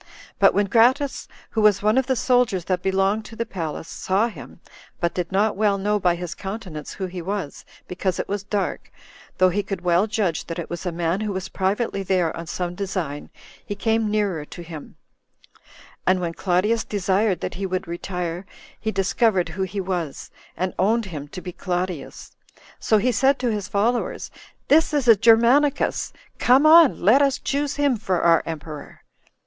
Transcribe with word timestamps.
But 0.39 0.55
when 0.55 0.65
Gratus, 0.65 1.27
who 1.51 1.61
was 1.61 1.83
one 1.83 1.95
of 1.95 2.07
the 2.07 2.15
soldiers 2.15 2.65
that 2.65 2.81
belonged 2.81 3.23
to 3.25 3.35
the 3.35 3.45
palace, 3.45 3.87
saw 3.87 4.29
him, 4.29 4.59
but 4.99 5.13
did 5.13 5.31
not 5.31 5.55
well 5.55 5.77
know 5.77 5.99
by 5.99 6.15
his 6.15 6.33
countenance 6.33 6.93
who 6.93 7.05
he 7.05 7.21
was, 7.21 7.65
because 7.87 8.17
it 8.17 8.27
was 8.27 8.41
dark, 8.43 8.89
though 9.37 9.49
he 9.49 9.61
could 9.61 9.81
well 9.81 10.07
judge 10.07 10.45
that 10.45 10.57
it 10.57 10.71
was 10.71 10.87
a 10.87 10.91
man 10.91 11.21
who 11.21 11.31
was 11.31 11.49
privately 11.49 12.01
there 12.01 12.35
on 12.35 12.47
some 12.47 12.73
design, 12.73 13.29
he 13.63 13.75
came 13.75 14.09
nearer 14.09 14.43
to 14.43 14.63
him; 14.63 14.95
and 16.07 16.19
when 16.19 16.33
Claudius 16.33 16.83
desired 16.83 17.39
that 17.41 17.53
he 17.53 17.67
would 17.67 17.87
retire, 17.87 18.47
he 18.79 18.91
discovered 18.91 19.49
who 19.49 19.61
he 19.61 19.79
was, 19.79 20.31
and 20.57 20.73
owned 20.79 21.05
him 21.05 21.27
to 21.27 21.41
be 21.41 21.51
Claudius. 21.51 22.35
So 22.79 22.97
he 22.97 23.11
said 23.11 23.37
to 23.37 23.51
his 23.53 23.67
followers, 23.67 24.31
"This 24.67 24.95
is 24.95 25.07
a 25.07 25.15
Germanicus; 25.15 26.09
12 26.39 26.39
come 26.39 26.65
on, 26.65 26.99
let 26.99 27.21
us 27.21 27.37
choose 27.37 27.75
him 27.75 27.97
for 27.97 28.21
our 28.23 28.41
emperor." 28.47 29.01